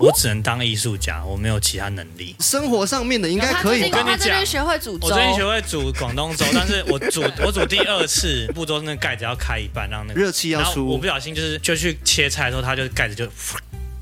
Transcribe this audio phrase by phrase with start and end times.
[0.00, 2.34] 我只能当艺术家，我没有其他能力。
[2.40, 10.86] 生活上面的应该可以我跟你他最近讲学会煮粥，我最近学会煮广东粥，但是我煮我煮第二次，步骤那盖子要开一半，让那个热气要出。
[10.86, 13.26] 我不，小心就是就去切菜的时候，它就盖子就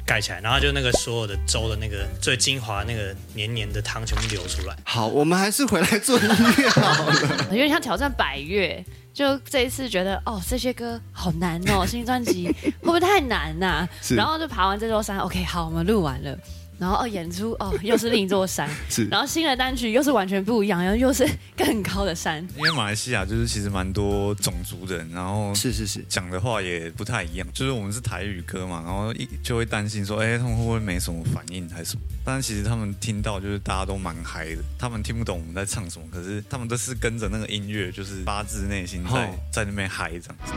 [0.09, 4.75] 盖起来，然后就那个所有的粥的那个最精华那个黏黏的汤全部流出来。
[4.85, 7.47] 好，我们还是回来做音乐好了。
[7.53, 8.83] 有点像挑战百越。
[9.13, 16.39] 就这一次觉得哦，这些歌好难哦，新专辑会不会太难呐、 是然后就爬完这座山，OK，好，我们录完了。
[16.79, 22.47] 然后哦，演出哦，又是另一座山， 是然后新的单曲又是完全不一样，然后又是更高的山。
[22.57, 32.03] 因为马来西亚就是其实蛮多种族的人，然后是是是，讲的话也不太一样，就是我们是台语歌嘛，然后一就会担心说，哎，他们会不会没什么反应还是什么？
[32.25, 40.53] 但是其实他们听到就是大家都蛮嗨的，他们听不懂我们在唱什么，可是他们都是跟着那个音乐，就是发自内心在、哦在那边嗨这样子。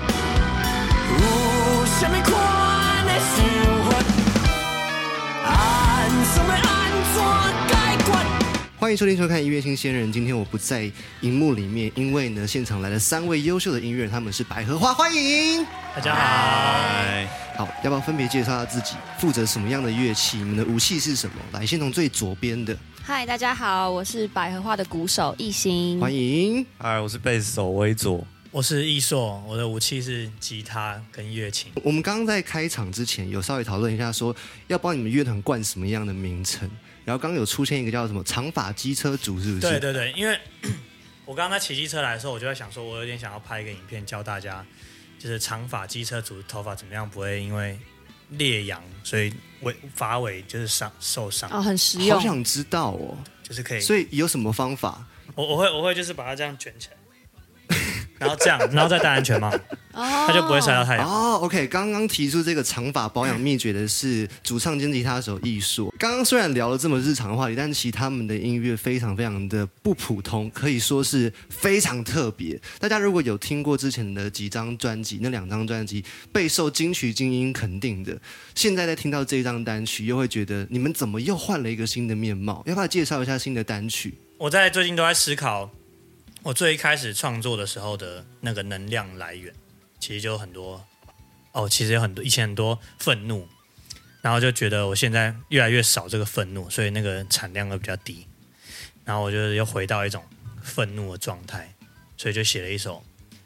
[2.03, 2.07] 有
[8.91, 10.11] 欢迎收听收看音乐新鲜人。
[10.11, 15.65] 今天我不在荧幕里面，因为呢，现场来了三位优秀的音乐人，他们是百合花，欢迎。
[15.95, 17.25] 大家好，哎，
[17.55, 20.39] 好，要不要分别介绍一下自己，负责什么样的乐器？
[20.39, 21.35] 你们的武器是什么？
[21.53, 25.97] 来，先从最左边的，嗨，大家好，我是百合花的鼓手艺兴。
[25.97, 26.65] 欢迎。
[26.77, 28.21] 嗨，我是贝斯手微佐。
[28.51, 31.71] 我是艺硕，我的武器是吉他跟乐琴。
[31.81, 34.35] 我们刚刚在开场之前有稍微讨论一下说
[34.67, 36.69] 要帮你们乐团冠什么样的名称，
[37.11, 39.59] 然后刚刚有出现一个叫什么长发机车组，是不是？
[39.59, 40.39] 对对对，因为
[41.27, 44.65] 我刚刚在骑机车来的时候，我就在想说，我有点想要拍一个影片教大家，
[45.19, 47.77] 就是长发机车族头发怎么样不会因为
[48.29, 52.23] 烈阳，所以尾发尾就是伤受伤，哦，很实用好。
[52.23, 53.17] 想知道哦。
[53.43, 53.81] 就是可以。
[53.81, 55.05] 所以有什么方法？
[55.35, 56.87] 我我会我会就是把它这样卷起
[57.67, 57.77] 来，
[58.19, 59.53] 然后这样，然后再戴安全帽，
[59.93, 61.09] 哦，它就不会晒到太阳。
[61.09, 65.93] 哦，OK，刚刚提出这个长发保养秘诀的是主唱兼吉他手艺术。
[65.99, 72.59] 刚刚虽然聊了这么日常的话题，但其实他们的音乐非常非常的不普通，可以说是非常特别。
[72.79, 78.17] 大家如果有听过之前的几张专辑，那两张专辑备受金曲精英肯定的，
[78.55, 82.63] 现在在听到这张单曲，又会觉得你们怎么又换了一个新的面貌？
[82.65, 84.13] 要不要介绍一下新的单曲？
[84.37, 85.69] 我在最近都在思考，
[86.43, 89.53] 我最一开始创作的时候的那个能量来源，
[90.01, 90.83] 其实就有很多
[91.53, 93.47] 哦，其实有很多以前很多愤怒，
[94.21, 98.27] 然后就觉得我现在越来越少这个愤怒，所以那个产量会比较低，
[99.05, 100.23] 然后我就又回到一种
[100.61, 101.73] 愤怒的状态，
[102.17, 103.03] 所以就写了一首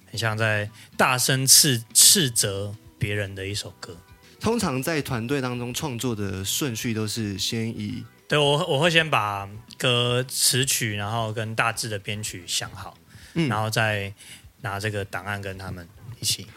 [0.09, 3.95] 很像在大声斥斥责别人的一首歌。
[4.39, 12.97] 通常在团队当中创作的顺序都是先以对我我会先把歌词曲，然后跟大致的编曲想好，
[13.33, 14.13] 嗯然后再
[14.61, 15.87] 拿这个档案跟他们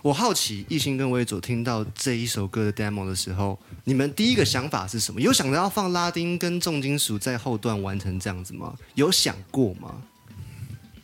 [0.03, 5.21] 我好奇，艺兴跟威佐听到这一首歌的 demo 的时候，你们第一个想法是什么？
[5.21, 8.75] 有想着要放拉丁跟重金属在后段完成这样子吗？
[8.95, 9.95] 有想过吗？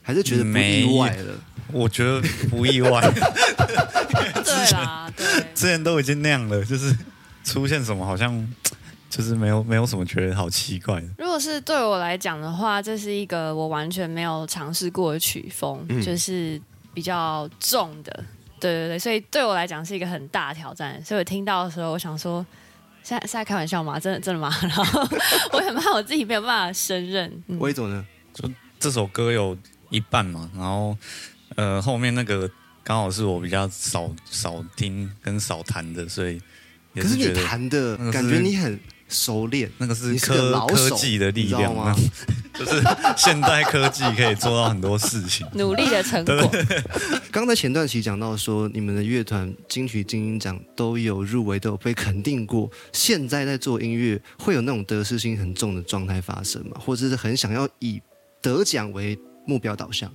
[0.03, 1.35] 还是觉得不意外了？
[1.73, 2.21] 我觉得
[2.51, 3.01] 不意外，
[4.45, 5.27] 对啦，对。
[5.55, 6.95] 之前都已经那样了，就是
[7.43, 8.47] 出现什么好像
[9.09, 11.09] 就是没有没有什么觉得好奇怪的。
[11.19, 16.61] 如果是对我来讲的话，这是一个我完全没有尝试过的曲风，嗯就是
[16.93, 18.25] 比较重的。
[18.65, 21.03] 对对对，所以对我来讲是一个很大的挑战。
[21.05, 22.45] 所以我听到的时候，我想说，
[23.03, 24.01] 现在是在开玩笑吗？
[24.01, 24.51] 真的真的吗？
[24.63, 25.09] 然后
[25.53, 27.31] 我很怕我自己没有办法胜任。
[27.49, 28.05] 嗯威佐呢？
[28.81, 29.57] 这首歌有
[29.91, 30.97] 一半嘛，然后
[31.57, 32.51] 呃后面那个
[32.83, 36.41] 刚好是我比较少少听跟少弹的，所以
[36.95, 41.95] 也可是你觉得弹的感觉你很熟练，那个是科科技的力你知道量吗？
[42.55, 42.83] 就是
[43.17, 45.47] 现代科技可以做到很多事情。
[45.55, 46.51] 努力的成果，
[47.31, 52.71] 刚才前段期讲到说，你们的乐团金曲金鹰奖都有入围，都有被肯定过。
[52.93, 56.81] 现在在做音乐，会有那种得失心很重的状态发生吗？
[56.81, 58.01] 或者是很想要以
[58.41, 60.13] 得奖为目标导向？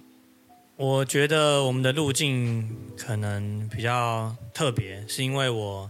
[0.77, 5.89] 我觉得我们的路径可能比较特别，是因为我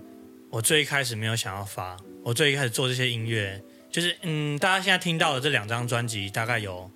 [0.49, 3.61] 我最一开始没有想要发，我最一开始做这些音乐，
[3.91, 6.90] 就是嗯，大家现在听到的这两张专辑，大概有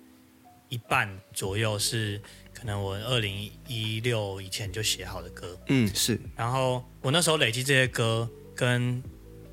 [0.68, 2.20] 一半左右是
[2.52, 6.18] 可能我二零一六以前就写好的歌，嗯，是。
[6.36, 9.02] 然后我那时候累积这些歌跟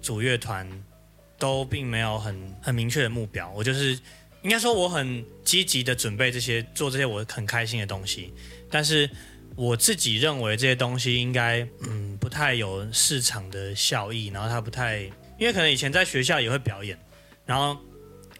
[0.01, 0.69] 主乐团
[1.37, 3.99] 都并没有很很明确的目标，我就是
[4.43, 8.33] 应该说我很积极的准备这些做这些我很开心的东西，
[8.69, 9.09] 但是
[9.55, 14.99] 我自己认为这些东西应该嗯不太有市场的效益，然后它不太
[15.37, 16.97] 因为可能以前在学校也会表演，
[17.51, 17.77] 然后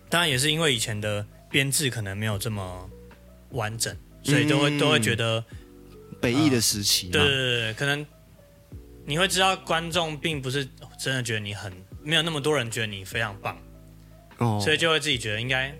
[0.07, 2.89] 当然也是因为以前的编制可能没有这么
[3.49, 3.93] 完整，
[4.23, 5.43] 所以都会、嗯都会觉得。
[6.21, 7.13] 北艺的时期嘛。
[7.13, 8.05] 对对对对，可能
[9.05, 10.63] 你会知道观众并不是
[10.99, 11.73] 真的觉得你很
[12.03, 13.57] 没有那么多人觉得你非常棒，
[14.37, 15.75] 哦，所以就会自己觉得应该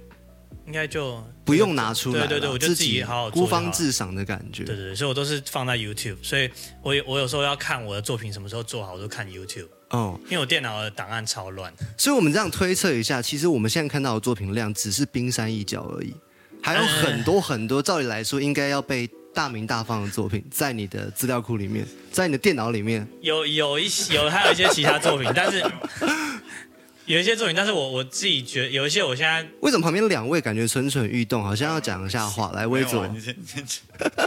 [0.65, 4.63] 应该就不用拿出来，对对对我就自自己好好做孤芳自赏的感觉。
[4.63, 6.49] 对对对，所以我都是放在 YouTube，所以
[6.81, 11.71] 我有我有时候要看我的作品什么时候做好，我都看 YouTube，哦，因为我电脑的档案超乱。
[11.97, 16.13] 所以我们这样推测一下，其实我们现在看到的作品量只是冰山一角而已，
[16.61, 23.07] 还有很多很多，照理来说应该要被大名大放的作品，在你的资料库里面，在你的电脑里面。
[23.21, 25.63] 有有一些有还有一些其他作品，但是
[27.05, 32.51] 有一些作品，但是我我自己觉得有一些我现在为什么旁边两位感觉蠢蠢欲动，好像要讲一下话？
[32.53, 33.83] 来，威佐没有啊，你先你先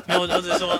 [0.06, 0.78] 没有，我我只是说，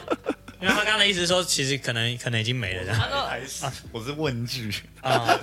[0.65, 4.73] 因为他刚刚的意思说，其实可能可能已经没了这样还是我是问句，
[5.03, 5.39] 啊、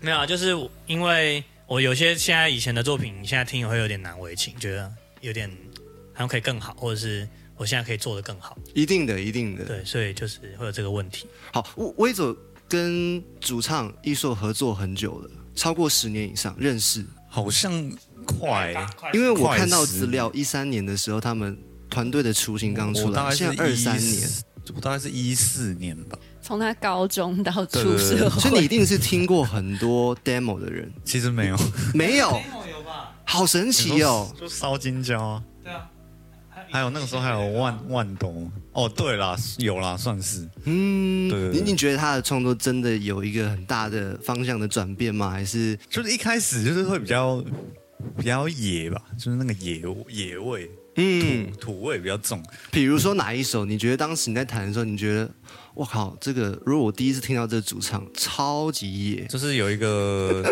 [0.00, 0.56] 没有啊，就是
[0.86, 4.90] 因为我有些现在以前的作品，现在听也会有点难为情，觉得
[5.20, 5.46] 有点
[6.14, 9.66] 好像可以更好，或者是我现在可以做的更好，一定的，一定的。
[9.66, 11.26] 对，所以就是会有这个问题。
[11.52, 12.34] 好，威威佐
[12.66, 17.04] 跟主唱艺硕合作很久了，超过十年以上，认识。
[17.28, 17.92] 好像
[18.24, 18.72] 快，
[19.12, 24.28] 因为我看到资料，一三年的时候，他们团队的雏形刚出来，大概是现在二三一年，，
[24.74, 26.18] 我大概是一四年吧。
[26.42, 31.56] 从他高中到对对对出社会，所以你一定是听过很多 demo 的人，其实没有，
[31.92, 32.28] 没有？
[32.70, 33.12] 有吧？
[33.24, 34.32] 好神奇哦！
[34.38, 35.90] 就烧金胶啊，对啊，
[36.70, 38.48] 还有那个时候还有万万东。
[38.72, 40.48] 哦，对啦，有啦，算是。
[40.64, 45.28] 嗯，对对对你你觉得他的创作真的有一个很大的方向的转变吗？
[45.28, 47.42] 还是就是一开始就是会比较
[48.16, 52.42] 比较野吧，就是那个野野味，嗯，土味比较重。
[52.70, 53.64] 比如说哪一首？
[53.64, 55.30] 你觉得当时你在弹的时候，你觉得
[55.74, 60.42] 我靠，这个如果我第一次听到这个主唱，超级野，就是有一个，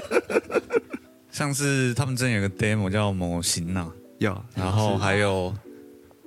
[1.31, 5.55] 像是他们之前有个 demo 叫某型呐，有，然后还有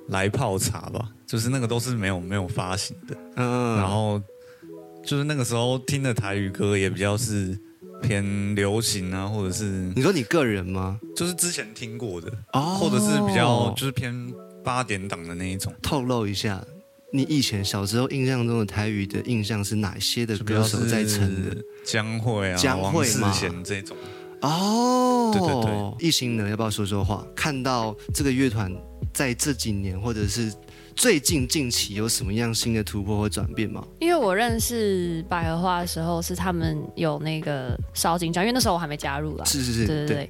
[0.07, 3.15] 来泡茶吧，就是那个都是没有没有发行的。
[3.35, 4.21] 嗯，然后
[5.05, 7.57] 就是那个时候听的台语歌也比较是
[8.01, 9.63] 偏流行啊，或者是
[9.95, 10.99] 你说你个人吗？
[11.15, 14.33] 就是之前听过的，哦或者是比较就是偏
[14.63, 15.73] 八点档的那一种。
[15.81, 16.63] 透露一下，
[17.11, 21.57] 你以前小时候印象中的台语的印象是哪些的歌手在撑的？
[21.85, 23.95] 江蕙啊、江蕙王世嘛贤这种，
[24.41, 27.25] 哦，对对对，艺兴呢，要不要说说话？
[27.35, 28.71] 看到这个乐团
[29.13, 30.53] 在这几年或者是
[30.97, 33.85] 最近近期有什么样新的突破或转变吗？
[33.99, 39.45] 因为我认识百合花的时候，是他们有那个烧金砖，因为那时候我还没加入啦。
[39.45, 40.29] 是是是，对对对。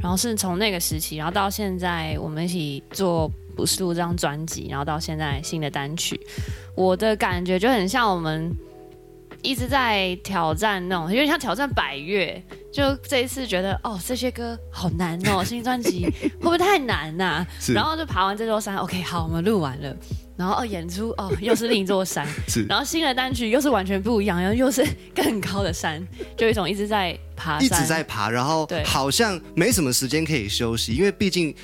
[0.00, 6.20] 然后是从那个时期，然后到现在我们一起做《不是录》这张专辑，然后到现在新的单曲，
[6.76, 8.54] 我的感觉就很像我们
[9.42, 12.42] 一直在挑战那种，有点像挑战百越。
[12.72, 19.96] 就这一次觉得哦，这些歌好难哦，新专辑会不会太难呐、 是然后就爬完这座山，OK，好，我们录完了。
[20.36, 26.06] 然后哦，演出哦，又是另一座山， 是然后新的单曲又是完全不一样，然后又是更高的山，
[26.36, 31.54] 就有一种一直在爬一，直在爬，然后好像没什么时间可以休息，因为毕竟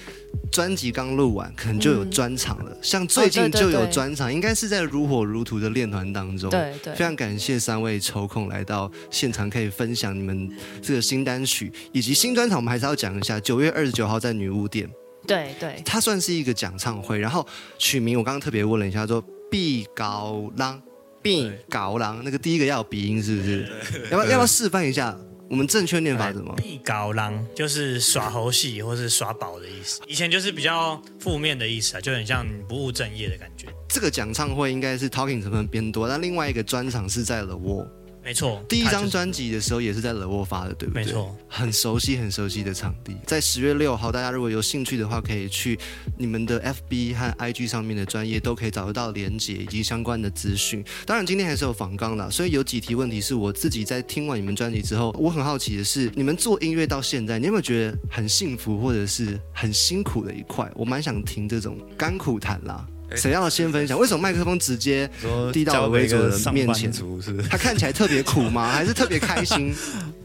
[0.50, 2.76] 专辑刚录完，可能就有专场了。
[2.80, 6.48] 像最近就嗯哦对对对有专场，应该是在如火如荼的练团当中。
[6.50, 12.56] 对对非常感谢三位抽空来到现场，可以分享你们这个新单曲以及新专场。
[12.58, 14.88] 我们还是要讲一下，九月二十九号在女巫店，
[15.26, 17.46] 对对它算是一个讲唱会，然后
[17.78, 20.80] 取名我刚刚特别问了一下，说“毕高郎”，
[21.22, 23.69] 毕高郎，那个第一个要有鼻音是不是？
[24.10, 25.16] 要不要要不要示范一下？
[25.48, 26.54] 我们正确念法怎么？
[26.56, 33.67] 必高浪就是耍猴戏或是耍宝的意思，以前就是比较负面的意思啊，就很像不务正业的感觉。
[33.86, 37.86] 这个讲唱会应该是 talking 成分偏多，但另外一个专场是在了沃。
[38.24, 41.05] 没错，第一张专辑的时候也是在冷沃发的，对不对？
[41.05, 45.79] 没错，很熟悉很熟悉的场地，在十月六号，大家如果有兴趣的话，可以去
[46.17, 50.84] 你们的 FB 和 IG 上面的专业都可以找得到连接以及相关的资讯。
[51.05, 60.70] 当然，今天还是有访纲啦，所以有几题问题是我自己在听完你们专辑之后，我很好奇的是，你们做音乐到现在，你有没有觉得很幸福或者是很辛苦的一块？
[60.76, 62.86] 我蛮想听这种甘苦谈啦。
[63.16, 63.98] 谁要先分享？
[63.98, 65.08] 为什么麦克风直接
[65.52, 67.36] 递到了维佐的面前是？
[67.48, 68.69] 他看起来特别苦吗？
[68.72, 69.74] 还是特别开心？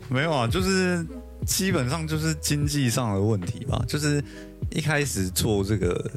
[0.10, 1.06] 没有啊，就是
[1.46, 3.84] 基本上就是经济上的问题吧。
[3.88, 4.24] 就是
[4.72, 6.12] 一开始做这个，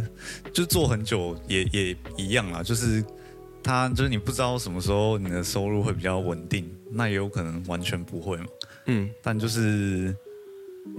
[0.53, 2.63] 就做很久也也一样啦。
[2.63, 3.05] 就是
[3.63, 8.47] 他就是你不知道什么时候你的收入会比较稳定，那也有可能完全不会嘛。
[8.87, 10.15] 嗯，但就是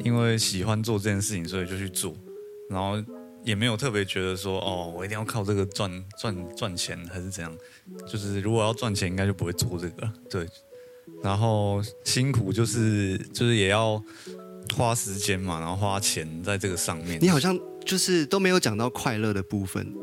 [0.03, 2.15] 因为喜欢做这件事情，所以就去做，
[2.69, 3.01] 然后
[3.43, 7.55] 也没有特别觉得说哦，我一定要靠这个赚赚赚钱还是怎样。
[8.07, 10.11] 就是如果要赚钱，应该就不会做这个。
[10.29, 10.47] 对，
[11.23, 14.01] 然后辛苦就是就是也要
[14.75, 17.19] 花时间嘛，然后花钱在这个上面。
[17.21, 19.93] 你好像就是都没有讲到快乐的部分。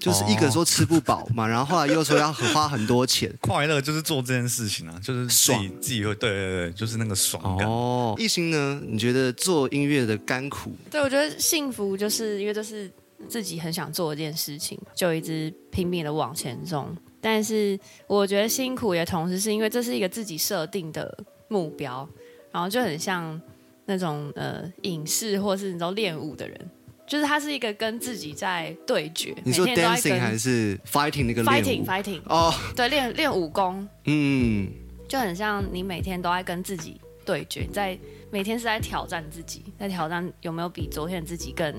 [0.00, 3.32] 就是一个说吃不饱嘛，然后后来又说要花很多钱。
[3.40, 7.66] 快乐就是做这件事情啊，就是自己爽自己会对对对，就是那个爽感。
[7.66, 8.80] 哦，艺兴呢？
[8.86, 10.72] 你觉得做音乐的甘苦？
[10.90, 12.90] 对，我觉得幸福就是因为这是
[13.28, 16.94] 自己很想做的一件事情，就一直拼命的往前冲。
[17.20, 21.16] 但是我觉得辛苦也同时是因为这是一个自己设定的
[21.48, 22.06] 目标，
[22.52, 23.40] 然后就很像
[23.86, 26.70] 那种呃影视或是你知道练舞的人，
[27.14, 33.88] 就是他是一个跟自己在对决，你说 dancing 还是 fighting 那个 fighting？fighting，哦，对，练练武功。
[34.06, 34.68] 嗯，
[35.06, 37.96] 就很像你每天都在跟自己对决，你在
[38.32, 41.72] 每天是在挑战自己，在挑战有没有比昨天的自己更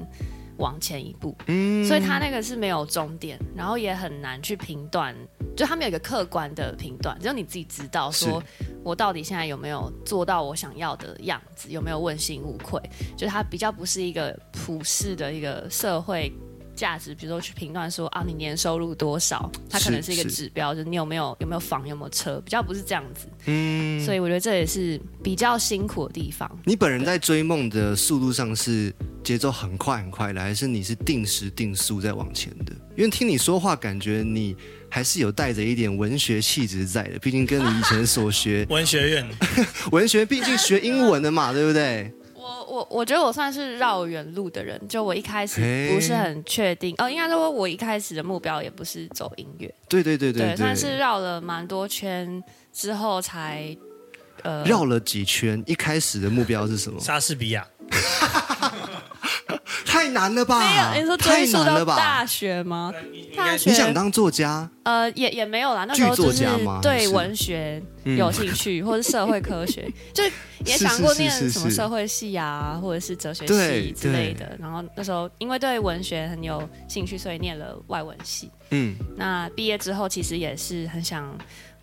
[0.57, 1.35] 往前一步。
[1.47, 5.15] 嗯所以他那个是没有终点，然后也很难去评断，
[5.55, 8.41] 就他们有一个客观的评断，只有你自己知道，说
[8.83, 12.81] 我到底现在有没有做到我想要的样子，有没有问心无愧，
[13.17, 16.31] 就它比较不是一个普世的一个社会。
[16.75, 23.27] 价值，比如说去评断说啊，你年收入多少，它可能是一个指标，就是你有没有有没有房，有没有车，比较不是这样子。
[23.45, 26.49] 嗯，所以我觉得这也是比较辛苦的地方。
[26.65, 32.73] 你本人在追梦的速度上是节奏很快很快的，还是你是定时定速在往前的？
[32.95, 34.55] 因为听你说话，感觉你
[34.89, 39.27] 还是有带着一点文学气质在的，毕竟跟你以前所学 文学院
[39.91, 42.11] 文学，毕竟学英文的嘛，对不对？
[42.75, 45.61] 我我我觉得我算是绕远路的人，就我一开始
[45.93, 53.75] 不是很确定，哦，应该说我一开始的目标也不是走音乐，对对对对算是绕了蛮多圈之后才，
[54.43, 56.99] 呃，绕了几圈，一开始的目标是什么？
[56.99, 57.65] 莎士比亚，
[59.85, 60.59] 太难了吧？
[60.59, 62.25] 没有，你说太追溯难了吧到大？
[62.25, 62.93] 学吗？
[63.35, 64.69] 大学你想当作家？
[64.83, 66.45] 呃，也也没有啦，那时候就是
[66.81, 70.23] 对文学嗯有兴趣， 或者社会科学，就
[70.63, 74.55] 也想过念什么社会系啊，或者是哲学系之类的。
[74.59, 78.51] 然后那时候因为对文学很有兴趣，所以念了外文系。
[78.71, 81.35] 嗯，那毕业之后，其实也是很想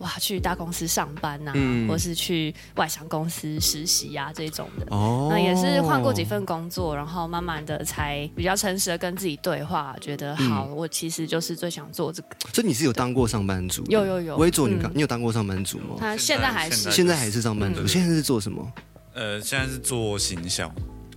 [0.03, 4.87] 哇去大公司上班呐、嗯或是去外商公司实习啊这种的。
[4.91, 12.29] 哦那也是换过几，份工作，然后慢慢的才比较诚实的跟自己对话，觉得嗯好，我其实就是最想做这个。
[12.53, 13.85] 所以你是有当过上班族？
[13.89, 15.97] 有有有我也做你刚，嗯你有当过上班族吗？
[15.99, 18.73] 他现在还是现在现在还是上班族，嗯现在是做什么？
[19.15, 20.73] 呃，现在是做行销，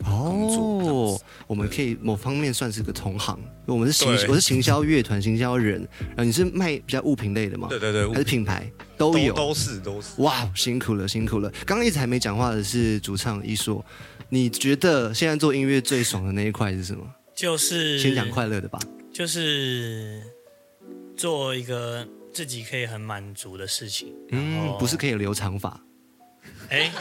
[0.06, 7.68] 工作哦，我们可以某方面算是个同行，我们是行，我是行销乐团、行销人，然后你是卖比较物品类的吗？
[7.70, 9.34] 对对对，还是品牌都有？
[9.34, 10.22] 都都是都是。
[10.22, 11.50] 哇，辛苦了，辛苦了！
[11.66, 13.84] 刚刚一直还没讲话的是主唱一硕，
[14.30, 17.04] 你觉得现在做音乐最爽的那一块是什么？
[17.34, 18.80] 就是先讲快乐的吧。
[19.12, 20.22] 就是
[21.16, 24.14] 做一个自己可以很满足的事情。
[24.32, 25.82] 嗯，不是可以留长发，
[26.70, 26.92] 哎，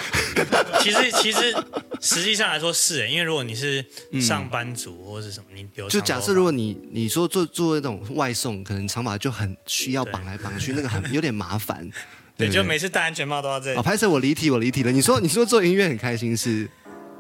[0.81, 1.55] 其实其实
[2.01, 3.85] 实际上来说是哎，因为如果你是
[4.21, 11.91] 上班族或是什么，你留就假设如果你你说做做那种外送，可能长发就很需要绑来绑去，那个很 有点麻烦。
[12.37, 14.93] 对，不就每次戴安全帽都要这哦，样，拍摄我离题，我离题了。
[14.93, 16.69] 你说你说做音乐很开心是？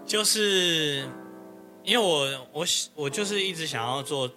[0.07, 1.09] 就是
[1.83, 4.31] 因为我我我就是一直想要做。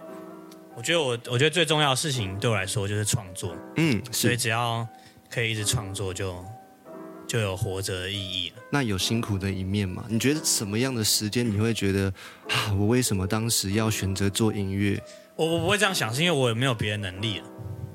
[0.75, 4.37] 我觉得我我觉得最重要的事情对我来说就是创作，嗯，所以。
[4.37, 4.87] 只要
[5.27, 6.45] 可以一直创作就，
[7.27, 8.63] 就有活着的意义了。
[8.71, 10.05] 那有辛苦的一面吗？
[10.09, 12.11] 你觉得什么样的时间你会觉得
[12.49, 15.01] 啊，我为什么当时要选择做音乐？
[15.35, 17.45] 我我不会这样想，是因为我也没有别的能力了。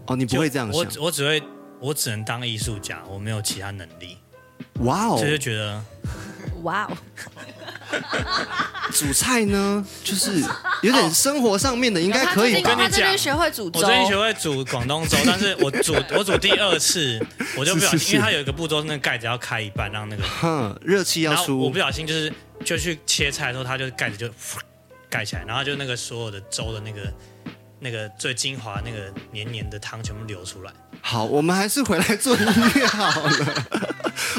[0.06, 0.80] 哦，你不会这样想？
[0.80, 1.42] 我我只会
[1.80, 4.18] 我只能当艺术家，我没有其他能力，
[4.80, 5.82] 哇哦就觉得
[6.62, 6.96] 哇哦，
[8.92, 10.42] 煮菜呢，就是
[10.82, 17.20] 有点生活上面的，应该可以跟你讲他最近学会煮粥，我最近学会煮广东粥，但是我煮 我煮第二次，
[17.56, 18.16] 我就不小心，是是是。
[18.16, 22.32] 因为它有一个步骤，是那个盖子要开一半，让那个，哼，热气要出我不，小心就是
[22.64, 24.28] 就去切菜的时候，它就盖子就
[25.10, 27.12] 盖起来，然后就那个所有的粥的那个
[27.82, 30.72] 那个最精华那个黏黏的汤全部流出来。
[31.00, 32.46] 好，我们还是回来做音
[32.76, 33.64] 乐好了。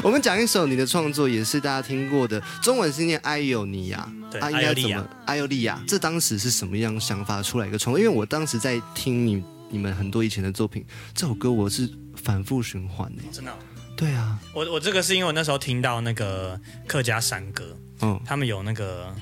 [0.02, 5.16] 我们讲一首你的创作，也是大家听过的，中文是念艾尤尼亚，对啊，应埃尤利亚该怎么？
[5.26, 8.00] 埃尤利亚，这当时是什么样想法出来一个创作？
[8.00, 10.84] 因为我当时在听你你们很多以前的作品，
[11.14, 11.86] 这首歌我是
[12.16, 13.22] 反复循环的。
[13.30, 13.56] 真的哦、
[13.94, 19.14] 对啊，我我这个是因为我那时候听到那个客家山歌，嗯，他们有那个，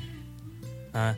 [0.93, 1.15] 嗯、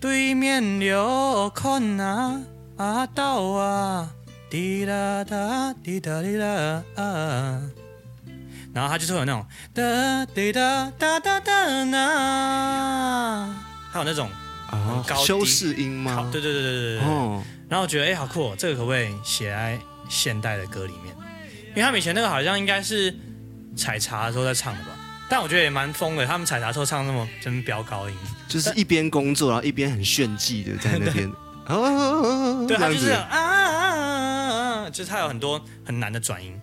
[0.00, 2.40] 对面有看啊
[2.78, 4.10] 啊到啊，
[4.48, 7.60] 滴啦哒滴答滴啦啊，
[8.72, 13.54] 然后他就是会有那种哒滴哒哒哒哒呐，
[13.92, 14.30] 还有那种
[14.70, 16.30] 啊高，低修饰音好，吗？
[16.32, 19.78] 对对对对对对，哦，然后我觉得哎、好酷、哦，这个可不可以写在
[20.08, 21.14] 现代的歌里面？
[21.68, 23.14] 因为他们以前那个好像应该是
[23.76, 24.92] 采茶的时候在唱的吧，
[25.28, 28.16] 但我觉得也蛮疯的，他们采茶的时候唱那么真飙高音。
[28.50, 31.30] 就是一边工作，然后一边很炫技的在那边。
[31.66, 36.60] 哦， 对，他就是这样子啊啊啊啊啊，就是他有很多很难的转音，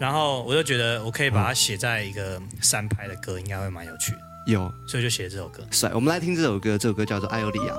[0.00, 4.18] 然后我就觉得我可以把它写在一个三拍的歌，应该会蛮有趣的，
[4.48, 5.64] 有所以就写了这首歌。
[5.70, 5.90] 帅。
[5.94, 7.72] 我们来听这首歌，这首歌叫做《艾欧利亚》。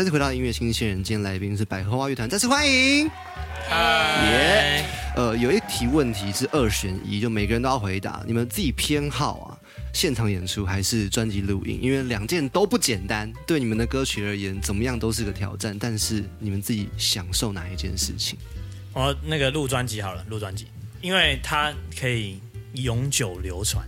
[0.00, 3.04] 再次回到音乐新鲜人，今天来宾是百合花乐团，再次欢迎。
[3.68, 4.82] 耶，
[5.14, 8.24] 呃，有一题问题是二选一，就每个人都要回答。
[8.26, 9.52] 你们自己偏好啊，
[9.92, 11.78] 现场演出还是专辑录音？
[11.82, 15.76] 因为两件都不简单，对你们的歌曲而言，怎么样都是个挑战。
[15.78, 18.38] 但是你们自己享受哪一件事情？
[18.94, 20.68] 我那个录专辑好了，录专辑，
[21.02, 22.40] 因为它可以
[22.72, 23.86] 永久流传，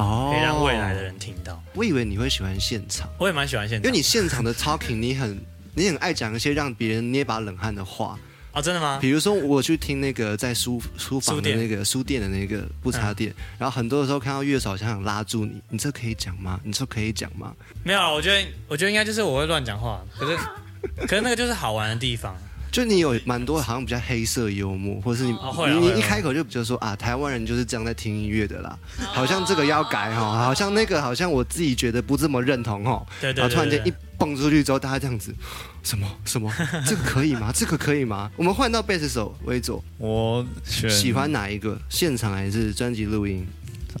[0.00, 1.62] 哦可以让未来的人听到。
[1.74, 5.40] 我以为你会喜欢现场，我也蛮喜欢现场，因为你现场的 talking，你很
[5.74, 8.18] 你很爱讲一些让别人捏把冷汗的话。
[8.52, 8.98] 哦，真的吗？
[9.00, 16.58] 比如说，我去听那个在书书房的那个书店的那个不插电，然后很多的时候看到乐手想想拉住你，你这可以讲吗？
[16.64, 17.54] 你这可以讲吗？
[17.84, 20.36] 没有啊，我觉得我觉得应该就是我会乱讲话，可是
[21.06, 22.36] 可是那个就是好玩的地方。
[22.70, 35.34] 就你有蛮多好像比较黑色幽默，或者是你、你你一开口就比如说啊，台湾人就是这样在听音乐的啦，好像这个要改哈，好像那个好像我自己觉得不这么认同哈，对对对对然后突然间一蹦出去之后，大家这样子，
[35.82, 36.52] 什么 什么，
[36.86, 37.50] 这个可以吗？
[37.54, 38.30] 这个可以吗？
[38.36, 41.76] 我们换到贝斯手为左，我选喜欢哪一个？
[41.88, 43.46] 现场还是专辑录音？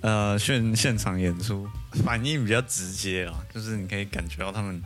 [0.02, 1.66] 呃现现场演出，
[2.04, 4.80] 反应比较直接啊，就是你可以感觉到他们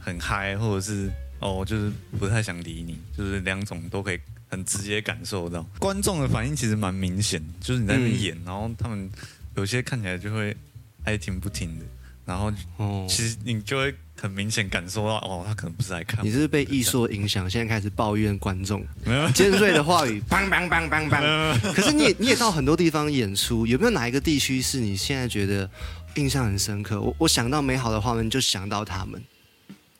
[0.00, 1.08] 很嗨，或者是
[1.42, 5.62] 哦，就是不太想理你，就是两种都可以很直接感受到。
[5.78, 9.10] 观众的反应其实蛮明显，就是你在那边演，然后他们
[9.56, 10.56] 有些看起来就会
[11.04, 11.84] 爱听不听的，
[12.24, 21.72] 然后哦，其实你就会很明显感受到哦，他可能不是在看，你是被艺术影响，现在开始抱怨观众没有尖锐的话语，梆梆梆梆梆。
[21.72, 25.68] 可是你也你也到很多地方演出，有没有哪一个地区是你现在觉得
[26.14, 27.00] 印象很深刻？
[27.00, 29.20] 我我想到美好的画面就想到他们。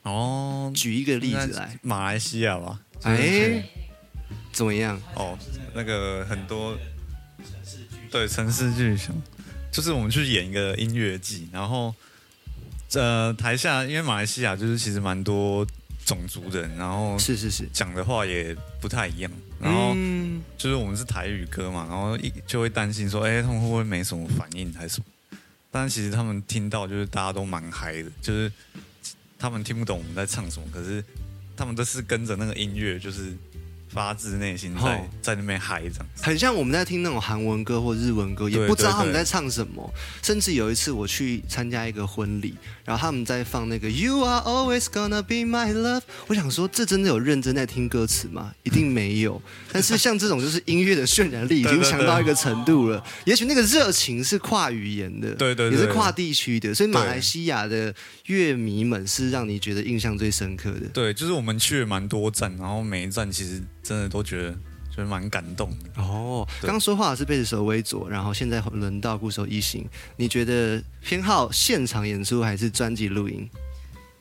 [0.02, 2.80] 哦，举一个例子来，马来西亚吧？
[3.02, 3.64] 哎，
[4.52, 5.00] 怎么样？
[5.14, 5.38] 哦，
[5.74, 6.76] 那个很多
[8.10, 9.14] 对城市巨响，
[9.70, 11.94] 就是我们去演一个音乐季，然后
[12.94, 15.66] 呃台下因为马来西亚就是其实蛮多
[16.04, 25.38] 种族的人，然后是是是，讲的话也不太一样，然后嗯就是我们是台语歌嘛，然后一就会担心说，哎，他们会不会没什么反应还是什么？
[25.70, 28.52] 但其实他们听到就是大家都蛮嗨的，就是
[29.42, 31.04] 他们听不懂我们在唱什么，可是
[31.56, 33.32] 他们都是跟着那个音乐，就是
[33.92, 36.22] 发自内心在、哦在那边嗨这样子。
[36.24, 39.92] 很像我们在听那种韩文歌或日文歌，也不知道他们在唱什么。
[40.22, 48.52] 甚至有一次我去参加一个婚礼，然后他们在放那个 You are always gonna be my love，我想说这真的有认真在听歌词吗？
[48.64, 49.40] 一定没有。
[49.70, 57.94] 但是像这种就是音乐的渲染力已经强到一个程度了，也许那个热情是跨语言的，对对对也是跨地区的，所以马来西亚的
[58.26, 60.88] 乐迷们是让你觉得印象最深刻的。
[60.92, 64.52] 对，就是我们去了蛮多站，然后每一站其实真的都觉得
[64.90, 66.02] 就是蛮感动的。
[66.02, 73.48] 哦，刚刚说话的是贝斯手微左，然后现在轮到鼓手一行，你觉得偏好现场演出还是专辑录音？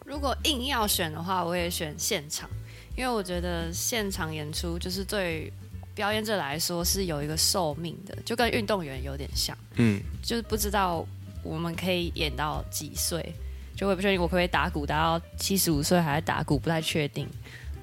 [0.06, 2.50] 如果硬要选的话，我也选现场，
[2.97, 5.52] 因为我觉得现场演出就是对
[5.95, 11.06] 表演者来说是有一个寿命的，就跟运动员有点像，嗯，就是不知道
[11.43, 13.34] 我们可以演到几岁，
[13.76, 17.28] 就我也不确定我可不可以打鼓打到七十五岁还在打鼓，不太确定。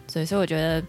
[0.06, 0.82] 所以，所以我觉得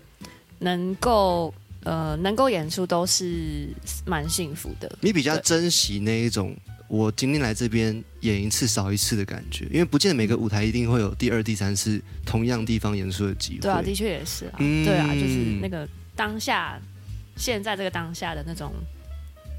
[0.59, 3.69] 能够呃能够演出都是
[4.05, 4.89] 蛮幸福的。
[5.01, 6.55] 你比较珍惜那一种
[6.87, 13.59] 我今天来这边演一次少一次的感觉，因为不见得每个舞台一定会有第二、第三次同样地方演出的机会。
[13.59, 16.79] 对啊，的确也是啊，嗯对啊，就是那个当下
[17.37, 18.73] 现在这个当下的那种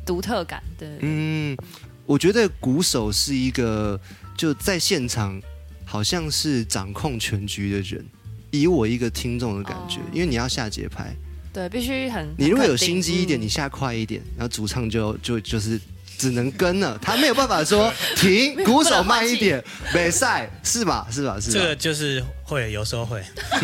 [0.04, 0.88] 独特感，对。
[1.00, 1.56] 嗯，
[2.04, 3.98] 我觉得鼓手是一个
[4.36, 5.40] 就在现场
[5.84, 8.04] 好像是掌控全局的人。
[8.50, 11.14] 以我一个听众的感觉，哦因为你要下节拍，
[11.52, 12.32] 对，必须很。
[12.38, 15.80] 你如果有心机一点，嗯你下快一点，然后主唱就就就是
[16.18, 19.62] 只能跟了，他没有办法说停，鼓手慢一点，
[19.94, 21.06] 没赛是吧？
[21.10, 21.38] 是吧？
[21.40, 21.54] 是吧？
[21.54, 23.22] 这个就是会有时候会，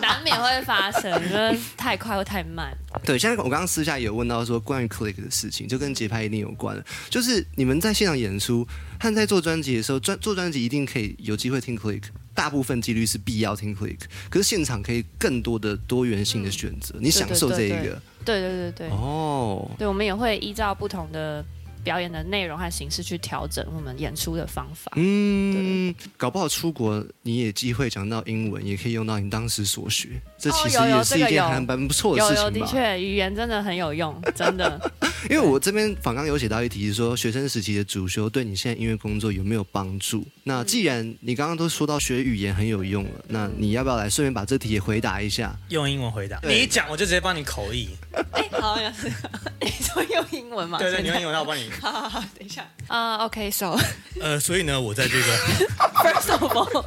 [0.00, 2.76] 难免会发生，就是太快或太慢。
[3.04, 6.84] 对，现在我刚刚私下有问到说关于 click 的事情，就跟节拍一定有关了。
[7.08, 8.66] 就是你们在现场演出
[8.98, 12.02] 和在做专辑的时候，专做专辑一定可以有机会听 click，
[12.40, 13.98] 大部分几率是必要听 click，
[14.30, 18.50] 可是现场可以更多的多元性的选择，你享受这一个对对。
[18.50, 19.70] 对对，哦。
[19.78, 21.44] 对，我们也会依照不同的
[21.82, 24.92] 表演的内容和形式去调整我们演出的方法。
[24.96, 32.66] 嗯，搞不好出国你也机会讲到英文，也可以用到你当时所学，这其实也是一件这个有还蛮不错的有有，事情吧。
[32.66, 34.90] 的确，语言真的很有用，真的。
[35.28, 40.26] 因为我这边访刚有写到一题是说，学生时期的主修对你现在音乐工作有没有帮助？
[40.44, 45.54] 那既然你刚刚都说到学语言很有用了，那你要不要来顺便把这题也回答一下？
[45.68, 46.40] 用英文回答。
[46.42, 47.90] 你一讲我就直接帮你口译。
[48.32, 48.76] 哎，好，
[49.60, 50.78] 你说用英文嘛？
[50.78, 51.69] 对对，你用英文，那我帮你。
[51.80, 52.64] 好好好，等一下。
[52.88, 53.76] 啊、o k so
[54.20, 55.24] 呃，所以呢，我在这个
[56.02, 56.84] first of all,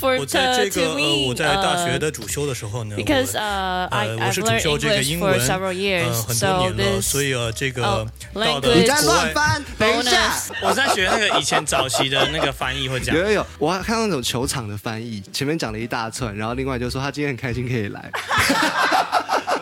[0.00, 4.94] for 我在这个 me, 呃我在大学 uh, 的主修的时候呢 because 我 uh, I 呃，我 I've 是主 learned 修这个
[4.96, 10.34] English 英 for 文 several years, 呃很 so 多年了，this 所以呃这个哦到的你在，乱翻，等一下。
[10.62, 13.22] 我在学那个以前早期的那个翻译会讲有。
[13.22, 18.10] 有有，我还看到那种球场的翻译，前面讲了一大串，然后另外就说他今天很开心可以来。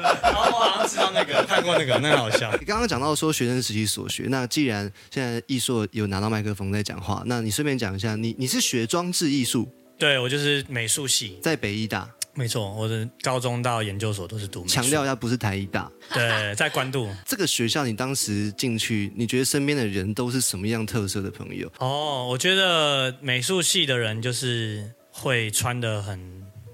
[0.00, 2.50] 然后我好像知道那个，看过那个，那个好笑。
[2.58, 14.64] 你刚刚讲到说学生时期所学，那既然现在艺硕有拿到麦克风在讲话，那你顺便讲一下，你你是学装置艺术，对我就是美术系，在北医大，没错，我的高中到研究所都是读。
[14.66, 15.90] 强调一下不是台医大。
[16.14, 17.08] 对，在关渡。
[17.26, 21.70] 这个学校你当时进去，你觉得身边的人都是什么样特色的朋友？
[21.78, 26.20] 哦，我觉得美术系的人就是会穿的很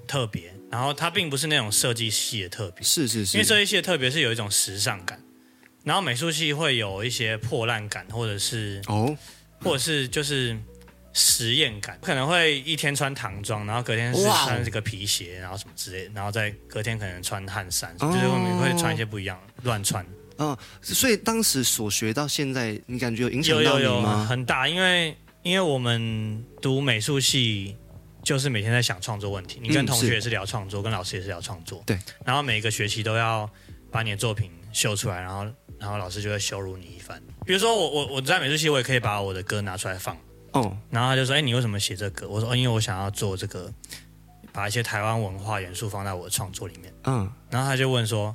[0.07, 5.23] 特别，然后它并不是那种设计系的特别，是是因为设，计系的特别是有一种时尚感，
[5.85, 9.17] 然后美术系会有一些破烂感，或者是哦，
[9.61, 10.59] 或者是就是
[11.13, 18.13] 实验感，可能会一天穿唐装，然后隔天是穿这个皮鞋，然后什么之类的，然后再隔天可能穿汗衫，哦。
[18.13, 20.05] 就是会会穿一些不一样的乱穿。
[20.39, 24.27] 嗯，所以当时所学到现在，你感觉有影响到有有有你吗？
[24.29, 27.77] 很大，因为因为我们读美术系，
[28.25, 33.49] 就是每天在想创作问题，你跟同学也是聊创作，跟老师也是聊创作，对，然后每一个学期都要
[33.91, 35.45] 把你的作品秀出来，然后
[35.79, 37.23] 然后老师就会羞辱你一番。
[37.45, 40.17] 比如说我我我在美术系，我也可以把我的歌拿出来放，
[40.53, 43.71] 哦，然后他就说：“哎，你为什么写这歌？”我说：“哦，因为我想要做这个，
[44.53, 46.93] 把一些台湾文化元素放在我的创作里面。
[47.05, 48.35] 嗯，”然后他就问说：“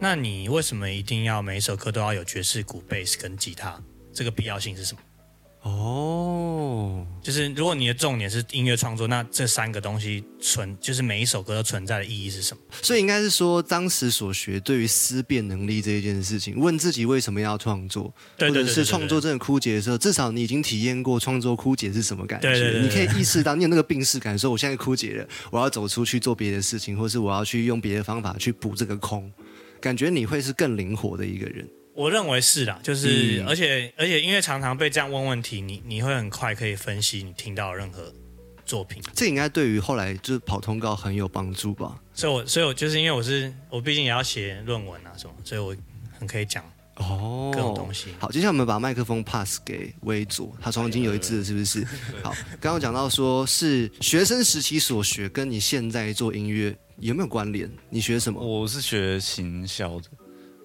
[0.00, 3.80] 那你为什么一定要每一首歌都要有爵士鼓、贝斯跟吉他？
[4.12, 5.00] 这个必要性是什么？”
[5.62, 6.33] 哦，
[7.22, 12.62] 就是如果你的重点是音乐创作，那这三个东西存，就是每一首歌都存在的意义是什么？
[12.82, 29.32] 所以应该是说，当时所学对于思辨能力这一件事情，问自己为什么要创作，或者是创作真的枯竭的时候，至少你已经体验过创作枯竭是什么感觉，对对对对你可以意识到你有那个病逝感，说我现在枯竭了，我要走出去做别的事情，或是我要去用别的方法去补这个空，
[29.80, 31.68] 感觉你会是更灵活的一个人。
[31.94, 38.12] 我认为是啦，就是、嗯而且而且因为常常被这样问问题，你你会很快可以分析你听到任何
[38.66, 39.02] 作品。
[39.14, 42.00] 这应该对于后来就是跑通告很有帮助吧？
[42.12, 45.76] 所以我所以我就是因为我是我毕竟也要写论文啊什么，所以我
[46.18, 46.64] 很可以讲
[46.96, 48.08] 哦，各种东西。
[48.18, 51.84] 好，接下来我们把麦克风 pass 给微佐，他双经有一致了，是不是？
[52.24, 57.70] 好，刚刚讲到说是学生时期所学，跟你现在做音乐有没有关联？
[57.88, 58.40] 你学什么？
[58.40, 60.06] 我是学行销的，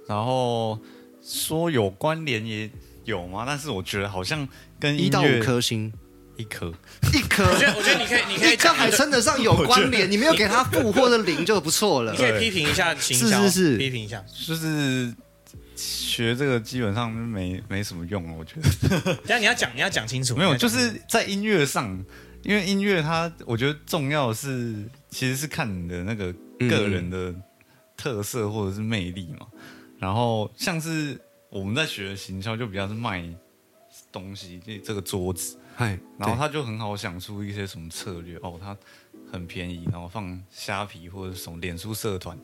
[0.08, 0.80] 然后
[1.22, 2.70] 说有关联也
[3.06, 3.44] 有吗？
[3.46, 4.48] 但是我觉得好像
[4.80, 5.92] 跟音一到五乐颗星，
[6.38, 6.74] 一颗，
[7.14, 12.18] 一颗，我觉得我觉得你可以你可以 讲一个称得上有关联，你没有给他负或者零就不错了你。
[12.18, 14.24] 可以批评一下行销，是是是批评一下。
[14.48, 15.14] 就是
[15.76, 22.04] 学这个基本上没没什么用了，我觉得等下你要讲你要讲清楚，没有，就是在音乐上
[22.44, 24.76] 因为音乐它，我觉得重要的是
[25.10, 26.34] 其实是看你的那个
[26.70, 27.34] 个人的
[27.98, 29.46] 特色或者是魅力嘛。
[30.00, 33.24] 然后像是我们在学的行销，就比较是卖
[34.12, 38.76] 东西，这这个桌子，嗨，然后他就很好想出一些什么策略哦，他
[39.32, 42.38] 很便宜，然后放虾皮或者是什么脸书社团，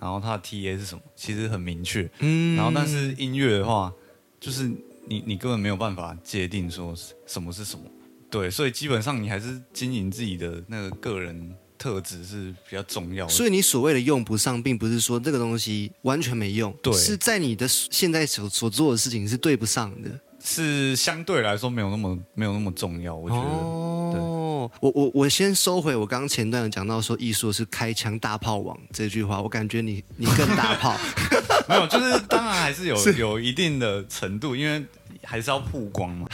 [0.00, 2.08] 然后他的 TA 是什么，其实很明确。
[2.20, 2.56] 嗯。
[2.56, 3.92] 然后但是音乐的话，
[4.40, 4.66] 就是
[5.06, 6.94] 你你根本没有办法界定说
[7.26, 7.84] 什么是什么，
[8.30, 13.32] 对，所以基本上你还是经营自己的那个个人特质是比较重要的。
[13.32, 20.10] 所以你所谓的用不上，并不是说这个东西完全没用，对是在你的现在所所做的事情是对不上的。
[20.44, 23.42] 是相对来说没有那么没有那么重要，我觉得。
[23.42, 30.96] 哦，我我我先收回我刚刚前段有讲到说艺术是开枪大炮王这句话，我感觉你你更大炮。
[31.68, 34.82] 没有，就是当然还是有 有一定的程度，因为
[35.28, 36.26] 还是要曝光嘛。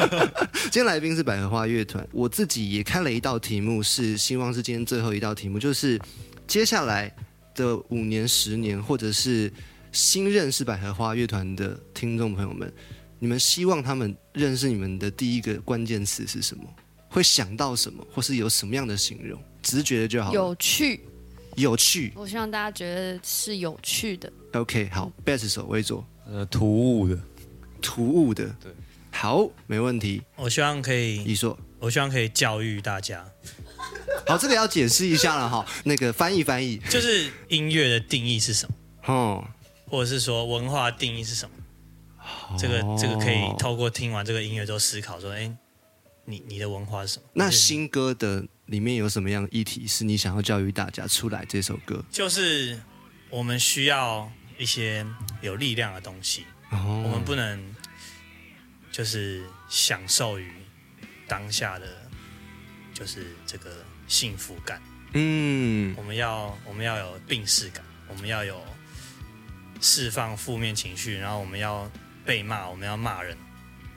[0.70, 5.98] 今天来宾是百合花乐团，我自己也看了一道题目，是希望是今天最后一道题目，就是
[6.46, 7.10] 接下来
[7.54, 9.50] 的五年、十年，或者是
[9.90, 12.70] 新认识百合花乐团的听众朋友们，
[13.18, 16.64] 你们希望他们认识你们的第一个关键词是什么？
[17.08, 19.40] 会想到什么，或是有什么样的形容？
[19.62, 20.34] 直觉的就好。
[20.34, 21.00] 有趣，
[21.54, 24.30] 有趣我希望大家觉得是有趣的。
[24.52, 27.18] ，OK，好，，best 手为主，呃，突兀的，
[27.80, 28.72] 突兀的，对，
[29.10, 30.22] 好，没问题。
[30.36, 33.24] 我希望可以，你说，我希望可以教育大家，
[34.26, 38.74] 好，这个要解释一下了哈，那个翻译翻译，就是音乐的定义是什么，
[39.12, 39.48] 哦，
[39.88, 41.54] 或者是说文化定义是什么。
[42.58, 45.50] 这个这个可以透过听完这个音乐之后思考说，哎，
[46.24, 47.24] 你你的文化是什么？
[47.32, 52.04] 那新歌的里面有什么样的议题是你想要教育大家出来这首歌？
[52.10, 52.78] 就是
[53.30, 55.06] 我们需要一些
[55.40, 57.74] 有力量的东西，哦我们不能
[58.90, 60.50] 就是享受于
[61.28, 61.86] 当下的
[62.94, 64.80] 就是这个幸福感，
[65.12, 65.94] 嗯。
[65.96, 68.62] 我们要我们要有病逝感，我们要有
[69.80, 71.90] 释放负面情绪，然后我们要
[72.24, 73.36] 被骂，我们要骂人，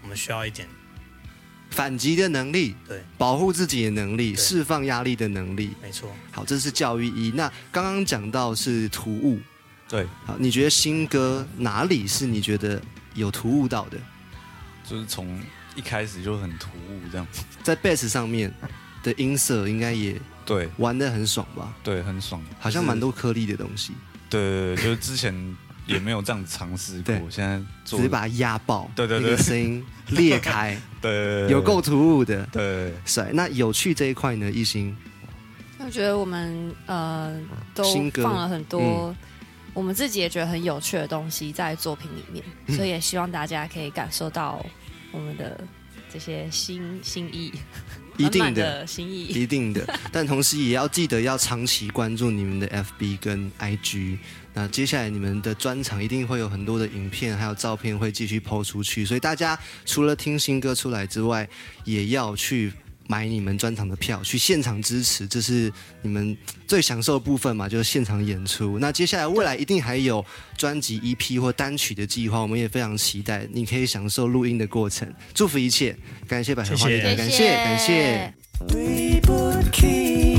[0.01, 0.67] 我们需要一点
[1.71, 5.75] 反击的能力，对，保护自己的能力，释放压力的能力。
[5.81, 6.13] 没错。
[6.31, 7.31] 好，这是教育一。
[7.31, 9.39] 那刚刚讲到是突兀，
[9.89, 12.79] 对，好，你觉得新歌哪里是你觉得
[13.15, 13.97] 有突兀到的？
[14.87, 15.41] 就是从
[15.75, 17.25] 一开始就很突兀这样。
[17.63, 18.53] 在 bass 上面
[19.03, 21.73] 的音色应该也对玩的很爽吧？
[21.83, 23.93] 对，很爽，好像蛮多颗粒的东西，
[24.29, 32.45] 对对对，就是之前也没有这样子尝试过对，现在做直接把它压爆，对对对那个声音裂开， 对有够突兀的。
[32.51, 33.31] 对帅。
[33.33, 34.51] 那有趣这一块呢？
[34.51, 34.95] 艺兴，
[35.79, 37.39] 我觉得我们呃
[37.73, 37.83] 都
[38.21, 39.15] 放了很多
[39.79, 42.75] 我们自己也觉得很有趣的东西在作品里面，嗯。
[42.75, 44.63] 所以也希望大家可以感受到
[45.13, 45.57] 我们的
[46.11, 47.53] 这些心心意，
[48.17, 48.85] 一定的。
[48.85, 49.23] 心意。
[49.27, 54.17] 一定的， 但同时也要记得要长期关注你们的 FB 跟 IG。
[54.53, 61.47] 那接下来你们的专场一定会有很多的影片还有照片会继续抛出去，所以大家除了听新歌出来之外，
[61.85, 62.73] 也要去
[63.09, 68.77] 买你们专场的票，去现场支持，这是你们最享受的部分嘛，就是现场演出。
[68.77, 70.23] 那接下来未来一定还有
[70.55, 75.11] 专辑 EP 或单曲的计划，我们也非常期待，你可以享受录音的过程。
[75.33, 78.33] 祝福一切，感谢百合花谢谢乐团，感谢感谢。
[78.67, 80.38] 对不起。